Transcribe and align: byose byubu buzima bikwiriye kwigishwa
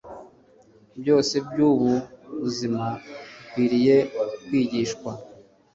byose 0.99 1.35
byubu 1.47 1.91
buzima 2.41 2.85
bikwiriye 3.37 3.95
kwigishwa 4.45 5.11